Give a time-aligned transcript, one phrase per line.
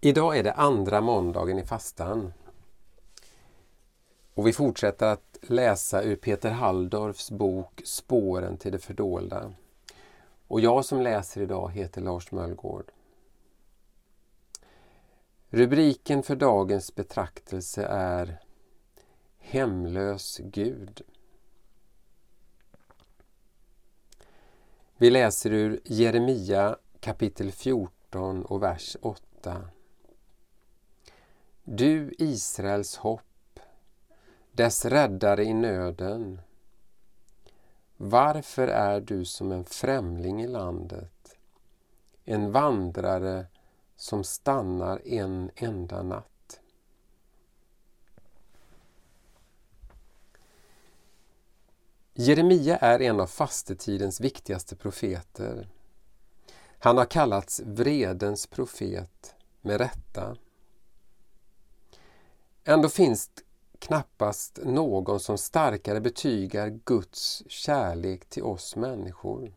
[0.00, 2.32] Idag är det andra måndagen i fastan.
[4.34, 9.52] Och vi fortsätter att läsa ur Peter Halldorfs bok Spåren till det fördolda.
[10.48, 12.90] Och jag som läser idag heter Lars Möllgård.
[15.50, 18.38] Rubriken för dagens betraktelse är
[19.38, 21.02] Hemlös Gud.
[24.96, 29.68] Vi läser ur Jeremia kapitel 14 och vers 8.
[31.70, 33.60] Du Israels hopp,
[34.52, 36.40] dess räddare i nöden.
[37.96, 41.38] Varför är du som en främling i landet,
[42.24, 43.46] en vandrare
[43.96, 46.60] som stannar en enda natt?
[52.14, 55.68] Jeremia är en av fastetidens viktigaste profeter.
[56.78, 60.36] Han har kallats vredens profet med rätta.
[62.68, 63.30] Ändå finns
[63.78, 69.52] knappast någon som starkare betygar Guds kärlek till oss människor.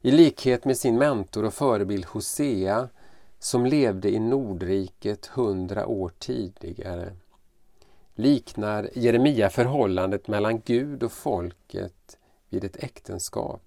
[0.00, 2.88] I likhet med sin mentor och förebild Hosea
[3.38, 7.16] som levde i Nordriket hundra år tidigare
[8.14, 13.62] liknar Jeremia förhållandet mellan Gud och folket vid ett äktenskap.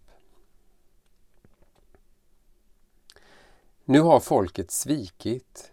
[3.86, 5.72] Nu har folket svikit.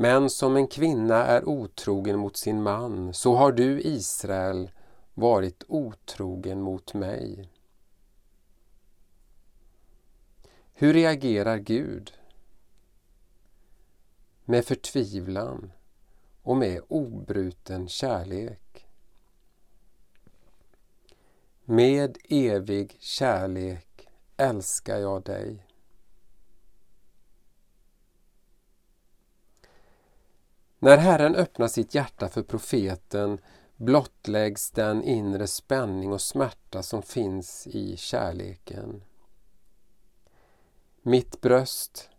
[0.00, 4.70] Men som en kvinna är otrogen mot sin man, så har du, Israel,
[5.14, 7.48] varit otrogen mot mig.
[10.72, 12.12] Hur reagerar Gud?
[14.44, 15.72] Med förtvivlan
[16.42, 18.86] och med obruten kärlek.
[21.64, 25.69] Med evig kärlek älskar jag dig.
[30.82, 33.38] När Herren öppnar sitt hjärta för profeten
[33.76, 39.02] blottläggs den inre spänning och smärta som finns i kärleken.
[41.02, 42.10] Mitt bröst,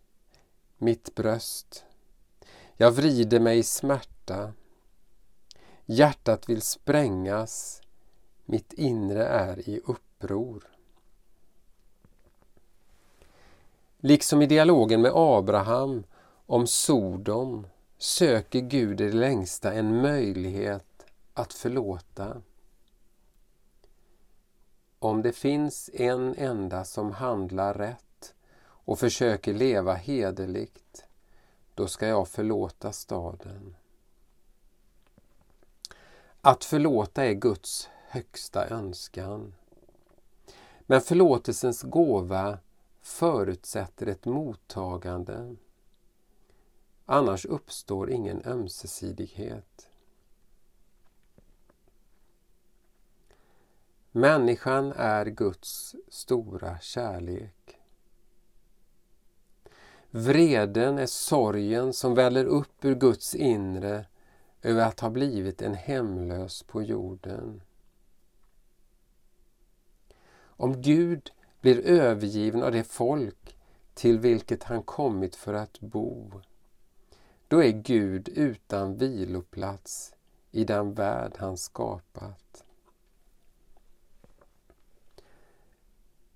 [0.78, 1.84] mitt bröst.
[2.76, 4.52] Jag vrider mig i smärta.
[5.86, 7.82] Hjärtat vill sprängas.
[8.44, 10.62] Mitt inre är i uppror.
[13.98, 16.04] Liksom i dialogen med Abraham
[16.46, 17.66] om Sodom
[18.02, 22.42] söker Gud i det längsta en möjlighet att förlåta.
[24.98, 31.04] Om det finns en enda som handlar rätt och försöker leva hederligt,
[31.74, 33.76] då ska jag förlåta staden.
[36.40, 39.54] Att förlåta är Guds högsta önskan.
[40.80, 42.58] Men förlåtelsens gåva
[43.02, 45.56] förutsätter ett mottagande.
[47.06, 49.88] Annars uppstår ingen ömsesidighet.
[54.12, 57.78] Människan är Guds stora kärlek.
[60.10, 64.06] Vreden är sorgen som väller upp ur Guds inre
[64.62, 67.62] över att ha blivit en hemlös på jorden.
[70.40, 71.30] Om Gud
[71.60, 73.56] blir övergiven av det folk
[73.94, 76.40] till vilket han kommit för att bo,
[77.52, 80.14] då är Gud utan viloplats
[80.50, 82.64] i den värld han skapat.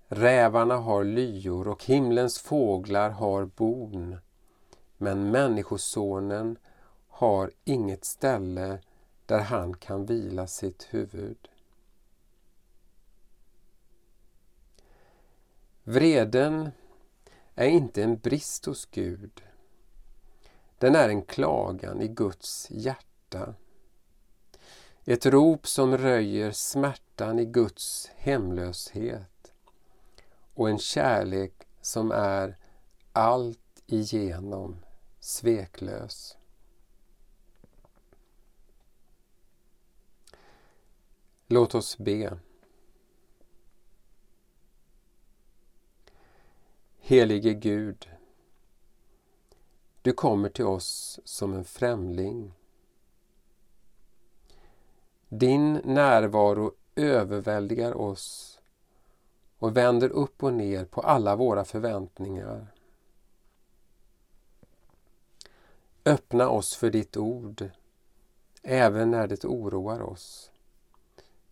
[0.07, 4.17] Rävarna har lyor och himlens fåglar har bon.
[4.97, 6.57] Men Människosonen
[7.07, 8.79] har inget ställe
[9.25, 11.49] där han kan vila sitt huvud.
[15.83, 16.71] Vreden
[17.55, 19.46] är inte en brist hos Gud
[20.77, 23.53] den är en klagan i Guds hjärta.
[25.05, 29.53] Ett rop som röjer smärtan i Guds hemlöshet
[30.53, 32.57] och en kärlek som är
[33.13, 34.77] allt igenom
[35.19, 36.37] sveklös.
[41.47, 42.39] Låt oss be.
[46.99, 48.09] Helige Gud,
[50.07, 52.53] du kommer till oss som en främling.
[55.29, 58.59] Din närvaro överväldigar oss
[59.57, 62.67] och vänder upp och ner på alla våra förväntningar.
[66.05, 67.69] Öppna oss för ditt ord,
[68.63, 70.51] även när det oroar oss,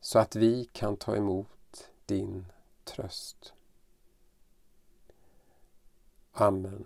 [0.01, 2.45] så att vi kan ta emot din
[2.83, 3.53] tröst.
[6.31, 6.85] Amen.